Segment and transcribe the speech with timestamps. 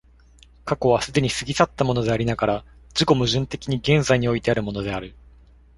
[0.65, 5.13] 過去は既に過ぎ去ったものでありながら、自己矛盾的に現在においてあるものである。